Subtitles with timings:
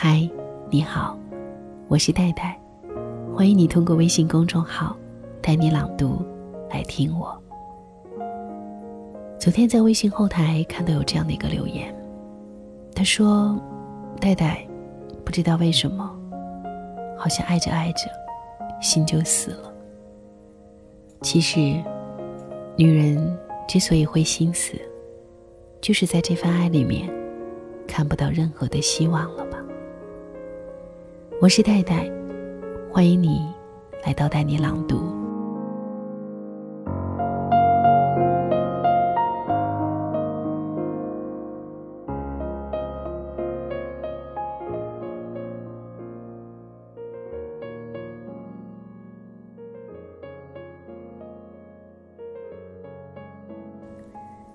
[0.00, 0.30] 嗨，
[0.70, 1.18] 你好，
[1.88, 2.56] 我是戴戴，
[3.34, 4.96] 欢迎你通过微信公众号
[5.42, 6.24] “带你朗读”
[6.70, 7.36] 来听我。
[9.40, 11.92] 昨天在微信后台看到有这样的一个留言，
[12.94, 13.60] 他说
[14.22, 14.64] ：“戴戴，
[15.24, 16.08] 不知道为什么，
[17.18, 18.02] 好像爱着爱着，
[18.80, 19.72] 心就死了。
[21.22, 21.58] 其实，
[22.76, 23.36] 女人
[23.66, 24.74] 之所以会心死，
[25.80, 27.12] 就是在这份爱里面
[27.88, 29.44] 看不到任何的希望了。”
[31.40, 32.04] 我是戴戴，
[32.92, 33.48] 欢迎你
[34.04, 35.00] 来到带你朗读。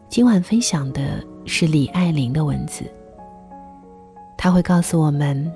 [0.10, 2.84] 今晚分享的是李爱玲的文字，
[4.38, 5.50] 他会告诉我们。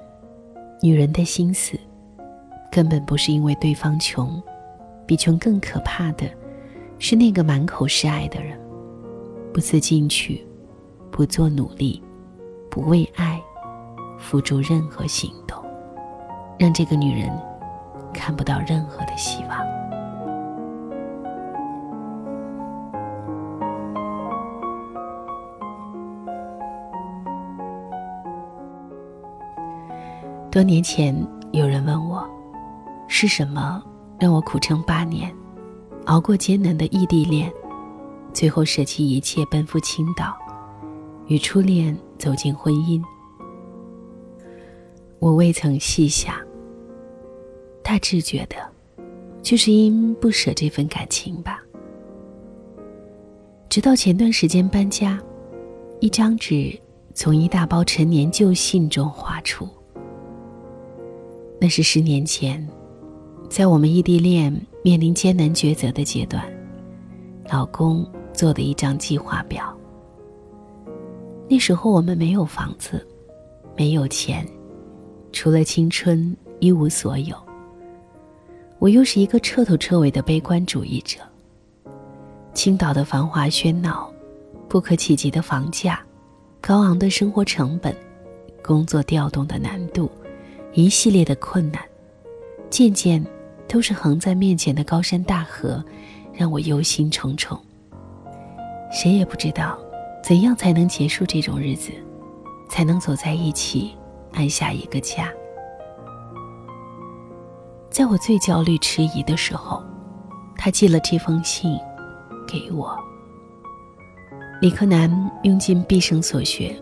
[0.82, 1.78] 女人的心思，
[2.72, 4.42] 根本不是因为对方穷，
[5.06, 6.26] 比穷更可怕的，
[7.00, 8.60] 是那个满口是爱的人，
[9.54, 10.46] 不思进取，
[11.10, 12.02] 不做努力，
[12.70, 13.42] 不为爱
[14.20, 15.64] 付出任何行动，
[16.60, 17.32] 让这个女人
[18.14, 19.77] 看不到任何的希望。
[30.58, 31.16] 多年前，
[31.52, 32.28] 有人问我，
[33.08, 33.80] 是什么
[34.20, 35.32] 让我苦撑八年，
[36.06, 37.54] 熬过艰难的异地恋，
[38.34, 40.36] 最后舍弃一切奔赴青岛，
[41.28, 43.00] 与初恋走进婚姻？
[45.20, 46.34] 我未曾细想，
[47.84, 48.56] 大致觉得，
[49.44, 51.62] 就是因不舍这份感情吧。
[53.70, 55.20] 直到前段时间搬家，
[56.00, 56.76] 一张纸
[57.14, 59.70] 从一大包陈年旧信中划出。
[61.60, 62.66] 那是十年前，
[63.50, 64.54] 在我们异地恋
[64.84, 66.44] 面临艰难抉择的阶段，
[67.50, 69.76] 老公做的一张计划表。
[71.50, 73.06] 那时候我们没有房子，
[73.76, 74.48] 没有钱，
[75.32, 77.36] 除了青春一无所有。
[78.78, 81.20] 我又是一个彻头彻尾的悲观主义者。
[82.54, 84.12] 青岛的繁华喧闹，
[84.68, 86.00] 不可企及的房价，
[86.62, 87.96] 高昂的生活成本，
[88.64, 90.08] 工作调动的难度。
[90.78, 91.82] 一系列的困难，
[92.70, 93.26] 渐渐
[93.68, 95.84] 都是横在面前的高山大河，
[96.32, 97.58] 让我忧心忡忡。
[98.92, 99.76] 谁也不知道，
[100.24, 101.92] 怎样才能结束这种日子，
[102.70, 103.96] 才能走在一起，
[104.32, 105.34] 安下一个家。
[107.90, 109.84] 在我最焦虑迟疑的时候，
[110.60, 111.76] 他寄了这封信
[112.48, 112.96] 给我。
[114.62, 115.10] 李克南
[115.42, 116.80] 用尽毕生所学，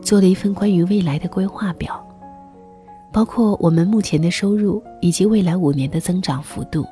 [0.00, 2.02] 做了一份关于未来的规划表。
[3.16, 6.86] 包括我们目前的收入以及未来五年的增长幅度，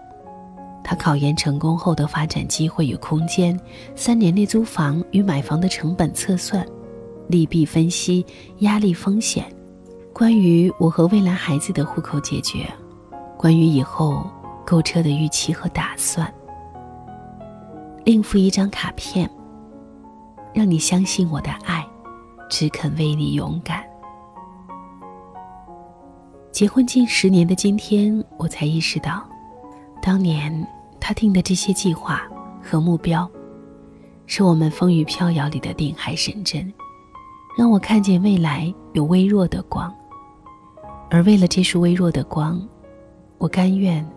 [0.82, 3.60] 他考研成功后的发展机会与空间，
[3.94, 6.66] 三年内租房与买房的成本测算，
[7.28, 8.24] 利弊分析，
[8.60, 9.44] 压力风险，
[10.14, 12.66] 关于我和未来孩子的户口解决，
[13.36, 14.26] 关于以后
[14.64, 16.32] 购车的预期和打算，
[18.02, 19.28] 另附一张卡片，
[20.54, 21.86] 让你相信我的爱，
[22.48, 23.84] 只肯为你勇敢。
[26.54, 29.28] 结婚近十年的今天，我才意识到，
[30.00, 30.64] 当年
[31.00, 32.22] 他定的这些计划
[32.62, 33.28] 和目标，
[34.26, 36.72] 是我们风雨飘摇里的定海神针，
[37.58, 39.92] 让我看见未来有微弱的光。
[41.10, 42.64] 而为了这束微弱的光，
[43.38, 44.08] 我甘愿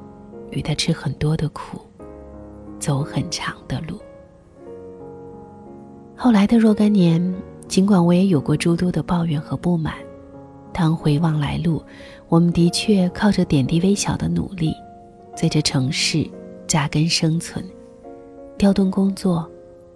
[0.52, 1.80] 与他吃很多的苦，
[2.78, 4.00] 走很长的路。
[6.16, 7.36] 后来的若干年，
[7.68, 9.96] 尽管我也有过诸多的抱怨和不满。
[10.78, 11.82] 当回望来路，
[12.30, 14.76] 我们的确靠着点滴微小的努力，
[15.36, 16.30] 在这城市
[16.68, 17.66] 扎根生存，
[18.60, 19.50] 调动工作，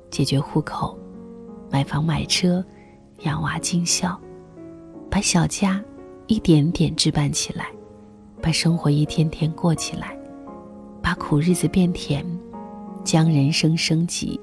[0.09, 0.97] 解决户口，
[1.69, 2.65] 买房买车，
[3.19, 4.19] 养娃尽孝，
[5.07, 5.79] 把小家
[6.25, 7.67] 一点点置办起来，
[8.41, 10.17] 把生活一天天过起来，
[10.99, 12.25] 把苦日子变甜，
[13.03, 14.41] 将人生升级。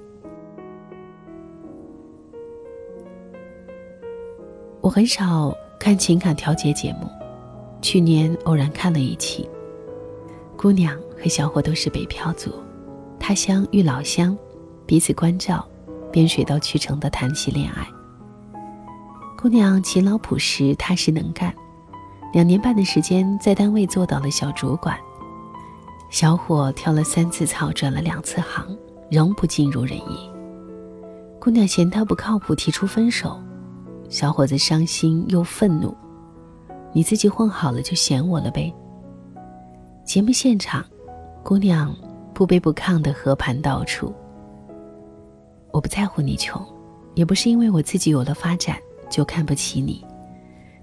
[4.81, 5.53] 我很少。
[5.79, 7.09] 看情感调节节目，
[7.81, 9.49] 去年偶然看了一期。
[10.57, 12.53] 姑娘和小伙都是北漂族，
[13.19, 14.37] 他乡遇老乡，
[14.85, 15.65] 彼此关照，
[16.11, 17.87] 便水到渠成的谈起恋爱。
[19.41, 21.55] 姑娘勤劳朴实，踏实能干，
[22.33, 24.99] 两年半的时间在单位做到了小主管。
[26.11, 28.77] 小伙跳了三次槽，转了两次行，
[29.11, 30.29] 仍不尽如人意。
[31.39, 33.41] 姑娘嫌他不靠谱，提出分手。
[34.09, 35.95] 小伙子伤心又愤怒，
[36.93, 38.73] 你自己混好了就嫌我了呗。
[40.05, 40.83] 节目现场，
[41.43, 41.95] 姑娘
[42.33, 44.13] 不卑不亢的和盘道出
[45.73, 46.65] ：“我不在乎你穷，
[47.15, 48.79] 也不是因为我自己有了发展
[49.11, 50.03] 就看不起你。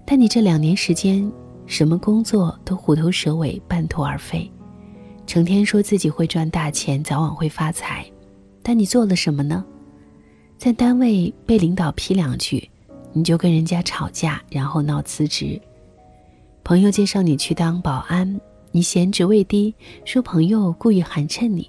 [0.04, 1.28] 但你这两年时间，
[1.66, 4.48] 什么工作都虎头蛇尾，半途而废，
[5.26, 8.06] 成天说自己会赚大钱，早晚会发财，
[8.62, 9.64] 但你做了什么呢？
[10.56, 12.70] 在单位被领导批两句，
[13.16, 15.58] 你就跟人家吵架，然后闹辞职。
[16.62, 18.38] 朋友介绍你去当保安。”
[18.72, 19.74] 你嫌职位低，
[20.04, 21.62] 说朋友故意寒碜你；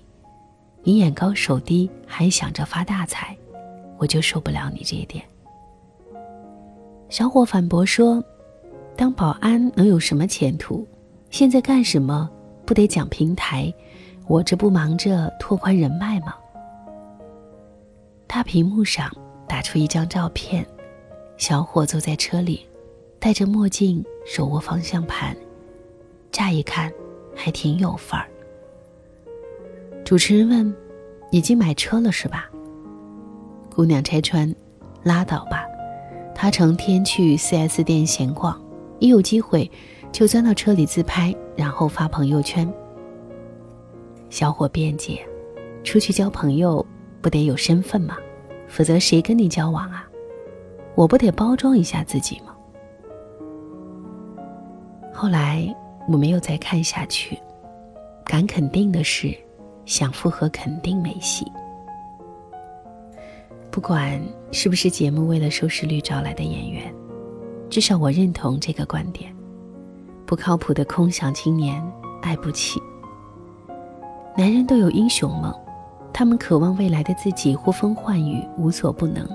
[0.84, 3.34] 你眼高手低，还想着发大财，
[3.98, 5.24] 我就受不了你这一点。
[7.08, 8.22] 小伙反驳说
[8.98, 10.86] ：“当保安能有什么前途？
[11.30, 12.30] 现在干什么
[12.66, 13.74] 不得讲平台？
[14.28, 16.36] 我这不忙着拓宽人脉吗？”
[18.28, 19.10] 大屏幕上
[19.48, 20.68] 打出一张照片，
[21.38, 22.66] 小伙坐在车里，
[23.20, 25.38] 戴着墨镜，手握方向盘。
[26.32, 26.92] 乍一看，
[27.36, 28.28] 还挺有范儿。
[30.04, 30.74] 主持人问
[31.32, 32.50] ：“已经买车了是吧？”
[33.74, 34.54] 姑娘拆穿
[35.04, 35.64] ：“拉倒吧，
[36.34, 38.60] 他成天去 4S 店闲逛，
[38.98, 39.70] 一有机会
[40.12, 42.68] 就钻到车里自拍，然后发朋友圈。”
[44.32, 45.24] 小伙辩解
[45.86, 46.84] ：“出去交朋友
[47.22, 48.18] 不得有身份吗？
[48.68, 50.10] 否则谁跟你交往啊？
[50.98, 52.54] 我不得包装一下自己吗？”
[55.14, 55.74] 后来。
[56.10, 57.38] 我没有再看下去。
[58.24, 59.38] 敢肯定的是，
[59.84, 61.46] 想复合肯定没戏。
[63.70, 64.18] 不管
[64.54, 66.90] 是不是节目为了收视率找来的演员，
[67.70, 69.36] 至少我认同这个观点：
[70.26, 71.84] 不靠谱的空想青年
[72.22, 72.82] 爱不起。
[74.38, 75.54] 男人都有英雄梦，
[76.14, 79.28] 他们渴望未来的自己呼风唤雨，无所不能，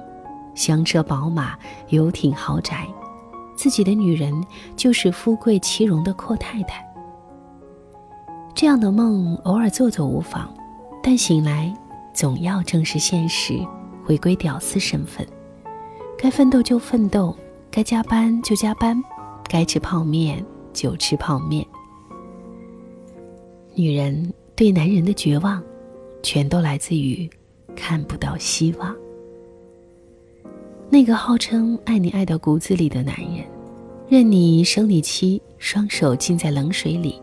[0.55, 1.59] 香车宝马、
[1.89, 2.87] 游艇豪宅。
[3.55, 4.35] 自己的女人
[4.75, 6.85] 就是富贵其荣的阔太太。
[8.55, 10.53] 这样的梦偶尔做做无妨，
[11.03, 11.73] 但醒来
[12.13, 13.55] 总要正视现实，
[14.05, 15.27] 回归屌丝身份。
[16.19, 17.37] 该奋斗就奋斗，
[17.71, 19.01] 该加班就加班，
[19.49, 21.65] 该吃泡面就吃泡面。
[23.75, 25.63] 女人对男人的绝望，
[26.23, 27.29] 全都来自于
[27.77, 28.95] 看不到希望。
[30.93, 33.43] 那个号称爱你爱到骨子里的男人，
[34.11, 37.19] 任你生理期双手浸在冷水里，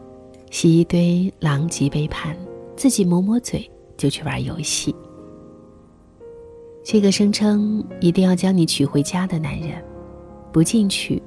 [0.49, 2.35] 洗一堆狼藉杯盘，
[2.75, 4.95] 自己抹抹嘴就去玩游戏。
[6.83, 9.79] 这个声称一定要将你娶回家的男人，
[10.51, 11.21] 不进取，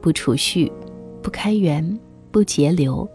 [0.00, 0.70] 不储蓄，
[1.20, 1.98] 不开源，
[2.30, 3.08] 不节流，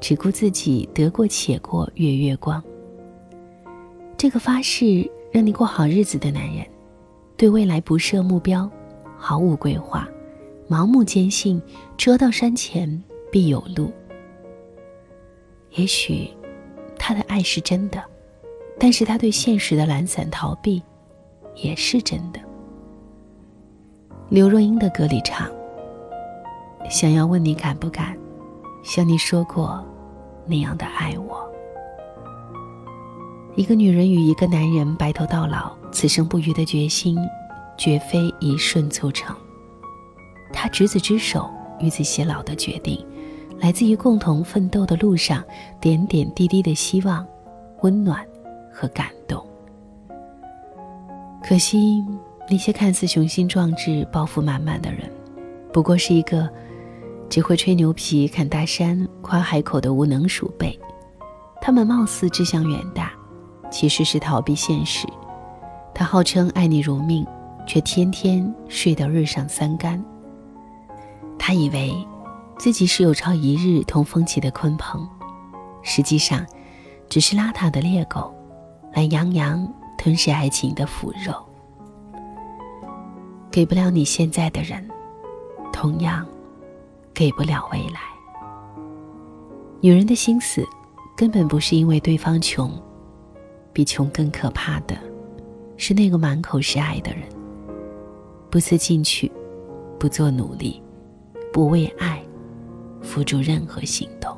[0.00, 2.64] 只顾自己得过且过月月光。
[4.16, 6.64] 这个发誓让你过好日子的男人。
[7.40, 8.70] 对未来不设目标，
[9.16, 10.06] 毫无规划，
[10.68, 11.58] 盲目坚信
[11.96, 13.02] 车到山前
[13.32, 13.90] 必有路。
[15.70, 16.28] 也许
[16.98, 18.04] 他的爱是真的，
[18.78, 20.82] 但是他对现实的懒散逃避
[21.54, 22.38] 也是真的。
[24.28, 25.50] 刘若英的歌里唱
[26.90, 28.14] ：“想要问你敢不敢，
[28.82, 29.82] 像你说过
[30.44, 31.50] 那样的爱我。”
[33.56, 35.79] 一个女人与一个男人白头到老。
[35.92, 37.18] 此生不渝的决心，
[37.76, 39.34] 绝非一瞬促成。
[40.52, 43.04] 他执子之手，与子偕老的决定，
[43.58, 45.42] 来自于共同奋斗的路上
[45.80, 47.26] 点点滴滴的希望、
[47.82, 48.24] 温暖
[48.72, 49.44] 和感动。
[51.42, 52.04] 可惜，
[52.48, 55.10] 那些看似雄心壮志、抱负满满的人，
[55.72, 56.48] 不过是一个
[57.28, 60.78] 只会吹牛皮、侃大山、夸海口的无能鼠辈。
[61.62, 63.12] 他们貌似志向远大，
[63.70, 65.06] 其实是逃避现实。
[66.00, 67.26] 他号称爱你如命，
[67.66, 70.02] 却天天睡到日上三竿。
[71.38, 71.94] 他以为
[72.58, 75.06] 自己是有朝一日同风起的鲲鹏，
[75.82, 76.46] 实际上
[77.10, 78.34] 只是邋遢的猎狗，
[78.94, 81.34] 懒洋洋吞噬爱情的腐肉。
[83.50, 84.88] 给不了你现在的人，
[85.70, 86.26] 同样
[87.12, 88.00] 给不了未来。
[89.82, 90.66] 女人的心思，
[91.14, 92.72] 根本不是因为对方穷，
[93.70, 94.96] 比穷更可怕的。
[95.80, 97.22] 是那个满口是爱的人，
[98.50, 99.32] 不思进取，
[99.98, 100.78] 不做努力，
[101.50, 102.22] 不为爱
[103.00, 104.36] 付出任何行动。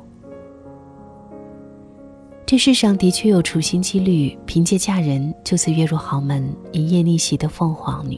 [2.45, 8.17] 这世上的确有处心积虑凭借嫁人就此跃入豪门一夜逆袭的凤凰女，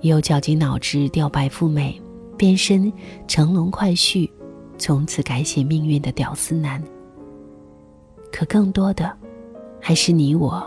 [0.00, 2.00] 也有绞尽脑汁吊白富美
[2.34, 2.90] 变身
[3.28, 4.26] 乘龙快婿，
[4.78, 6.82] 从此改写命运的屌丝男。
[8.32, 9.14] 可更多的，
[9.78, 10.66] 还是你我。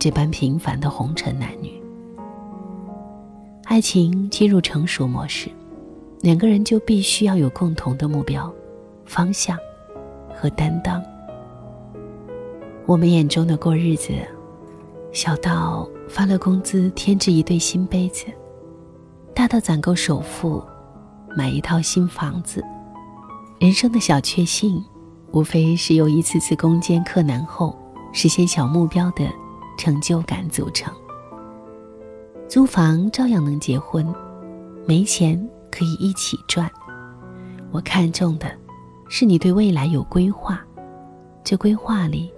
[0.00, 1.78] 这般平凡的红尘男女，
[3.64, 5.50] 爱情进入成熟模式，
[6.22, 8.50] 两个人就必须要有共同的目标、
[9.04, 9.58] 方向
[10.34, 11.04] 和担当。
[12.86, 14.14] 我们眼中的过日子，
[15.12, 18.24] 小到发了工资添置一对新杯子，
[19.34, 20.64] 大到攒够首付
[21.36, 22.64] 买一套新房子。
[23.58, 24.82] 人生的小确幸，
[25.32, 27.78] 无非是由一次次攻坚克难后
[28.14, 29.30] 实现小目标的
[29.80, 30.92] 成就感组成。
[32.46, 34.06] 租房照样能结婚，
[34.86, 35.48] 没钱。
[35.72, 36.68] 可以一起赚。
[37.70, 38.50] 我看重的，
[39.08, 40.60] 是你对未来有规划，
[41.44, 42.28] 这规划里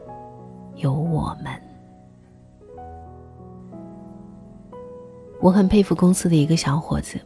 [0.76, 1.50] 有我们。
[5.40, 7.18] 我很佩服公司的一个小伙子，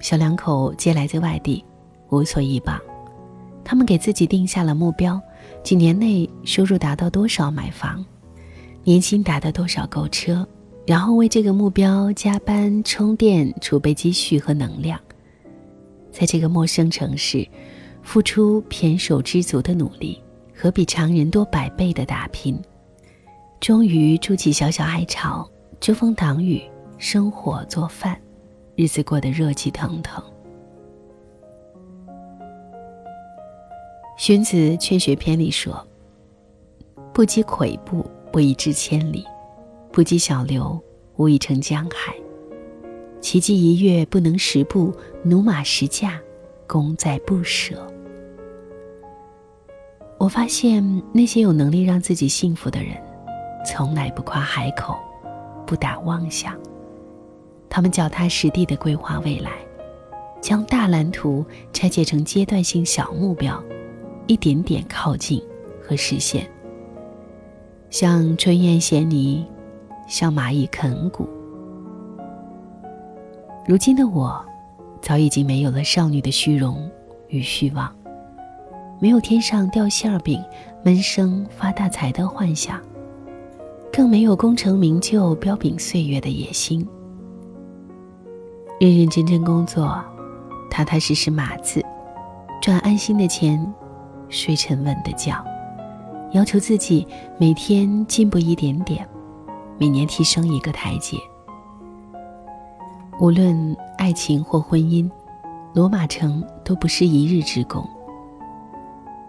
[0.00, 1.62] 小两口皆来自外地，
[2.08, 2.80] 无所依傍。
[3.62, 5.20] 他们给自己定下了目标：
[5.62, 8.02] 几年内收入达到多少买房，
[8.84, 10.46] 年薪达到多少购车，
[10.86, 15.00] 然后为这个目标加班充电、储备积蓄和能量。
[16.12, 17.48] 在这个陌生城市，
[18.02, 20.22] 付出胼手知足的努力
[20.54, 22.60] 和比常人多百倍的打拼，
[23.58, 25.48] 终于筑起小小爱巢，
[25.80, 26.62] 遮风挡雨，
[26.98, 28.20] 生火做饭，
[28.76, 30.22] 日子过得热气腾腾。
[34.18, 35.84] 荀子《劝学篇》里说
[37.14, 39.22] ：“不积跬步，不以至千里；
[39.92, 40.82] 不积小流，
[41.14, 42.12] 无以成江海。”
[43.22, 44.92] 奇迹一跃不能十步，
[45.24, 46.20] 驽马十驾，
[46.66, 47.86] 功在不舍。
[50.18, 53.00] 我发现那些有能力让自己幸福的人，
[53.64, 54.96] 从来不夸海口，
[55.64, 56.58] 不打妄想。
[57.70, 59.52] 他们脚踏实地的规划未来，
[60.40, 63.62] 将大蓝图拆解成阶段性小目标，
[64.26, 65.40] 一点点靠近
[65.80, 66.50] 和实现。
[67.94, 69.46] 像春燕衔泥，
[70.08, 71.28] 像蚂蚁啃骨。
[73.68, 74.44] 如今的我，
[75.00, 76.90] 早已经没有了少女的虚荣
[77.28, 77.88] 与虚妄，
[79.00, 80.42] 没有天上掉馅饼、
[80.84, 82.80] 闷声发大财的幻想，
[83.92, 86.84] 更没有功成名就、彪炳岁月的野心。
[88.80, 90.04] 认认真真工作，
[90.68, 91.80] 踏踏实实码字，
[92.60, 93.72] 赚安心的钱，
[94.28, 95.32] 睡沉稳的觉，
[96.34, 97.06] 要求自己
[97.38, 99.08] 每天进步一点点，
[99.78, 101.16] 每年提升一个台阶。
[103.20, 105.08] 无论爱情或婚姻，
[105.72, 107.88] 罗马城都不是一日之功。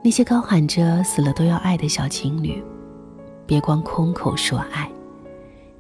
[0.04, 2.62] 那些高喊着死了都要爱的小情侣，
[3.46, 4.90] 别光空口说爱，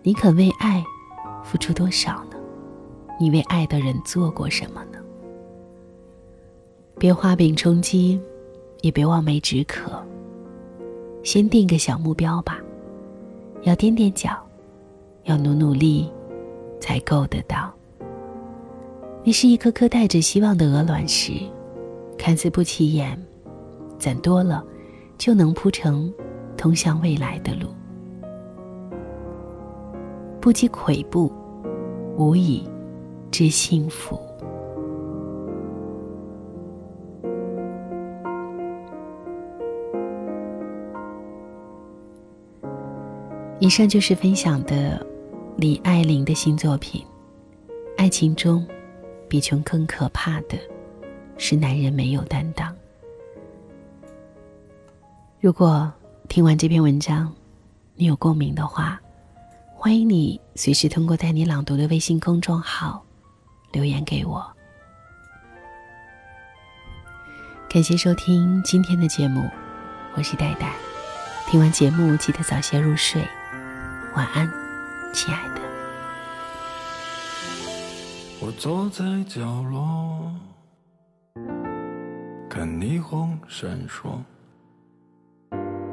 [0.04, 0.84] 你肯为爱
[1.44, 2.38] 付出多少呢？
[3.20, 5.00] 你为爱的人做过什么呢？
[7.00, 8.22] 别画饼充饥，
[8.82, 10.06] 也别望梅止渴。
[11.26, 12.60] 先定个小目标吧，
[13.64, 14.38] 要踮踮脚，
[15.24, 16.08] 要努努力，
[16.80, 17.74] 才够得到。
[19.24, 21.34] 你是一颗颗带着希望的鹅卵石，
[22.16, 23.20] 看似不起眼，
[23.98, 24.64] 攒多了，
[25.18, 26.14] 就能铺成
[26.56, 27.70] 通向未来的路。
[30.40, 31.32] 不积跬步，
[32.18, 32.64] 无以
[33.32, 34.20] 知幸福。
[43.60, 45.06] 以上就是分享的
[45.58, 47.02] 李爱玲的新作品
[47.98, 48.66] 《爱情中》。
[49.28, 50.58] 比穷更可怕的
[51.36, 52.74] 是男人没有担当。
[55.42, 55.92] 如果
[56.30, 57.34] 听完这篇文章，
[57.96, 59.02] 你有共鸣的话，
[59.76, 63.04] 欢迎你随时通过带你朗读的微信公众号
[63.72, 64.46] 留言给我。
[67.68, 69.42] 感谢收听今天的节目，
[70.14, 70.72] 我是戴戴。
[71.50, 73.22] 听完节目记得早些入睡，
[74.16, 74.50] 晚安，
[75.12, 75.62] 亲爱的。
[78.40, 80.32] 我坐在角落，
[82.50, 84.12] 看霓虹闪烁。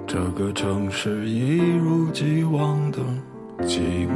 [0.07, 3.01] 这个城市一如既往的
[3.63, 4.15] 寂寞。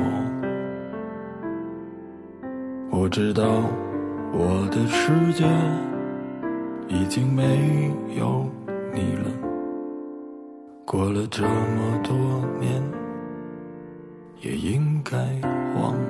[2.89, 3.45] 我知道
[4.33, 5.45] 我的世界
[6.87, 8.49] 已经没有
[8.95, 9.29] 你了。
[10.85, 12.15] 过了这么多
[12.61, 12.81] 年，
[14.40, 15.16] 也应该
[15.81, 16.00] 忘了。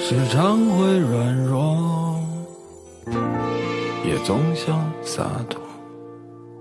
[0.00, 2.18] 时常会软弱，
[4.04, 5.60] 也总想洒脱。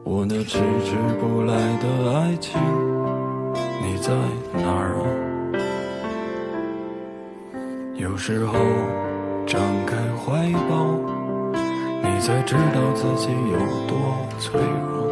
[0.03, 2.59] 我那迟迟不来的爱情，
[3.81, 4.13] 你在
[4.53, 5.05] 哪儿啊？
[7.95, 8.53] 有时候
[9.45, 10.95] 张开怀抱，
[12.03, 15.06] 你才知道自己有多脆弱。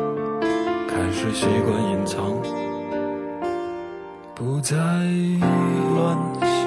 [1.05, 2.19] 还是习惯隐藏，
[4.33, 6.65] 不再乱想。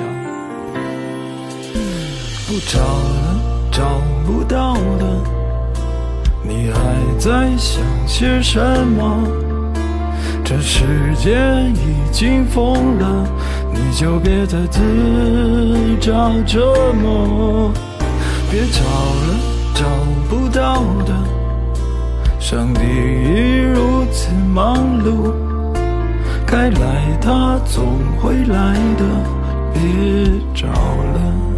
[2.47, 3.41] 不找了，
[3.73, 5.21] 找不到的，
[6.45, 6.79] 你还
[7.19, 9.27] 在想些什么？
[10.45, 10.85] 这世
[11.17, 11.37] 界
[11.75, 13.27] 已经疯了，
[13.75, 17.73] 你就别再自找折磨。
[18.53, 19.35] 别找了，
[19.75, 19.85] 找
[20.31, 21.13] 不到的，
[22.41, 25.33] 上帝已如此忙碌，
[26.47, 29.05] 该来他总会来的，
[29.75, 29.81] 别
[30.55, 31.58] 找了。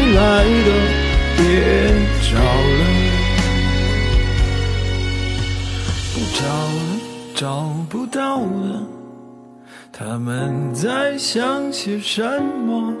[11.33, 12.93] 想些什么？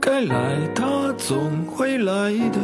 [0.00, 2.58] 该来他总会来的，